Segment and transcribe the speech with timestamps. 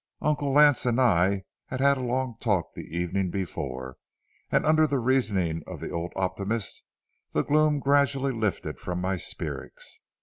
[0.23, 3.97] Uncle Lance and I had had a long talk the evening before,
[4.51, 6.81] and under the reasoning of the old optimist
[7.33, 9.99] the gloom gradually lifted from my spirits.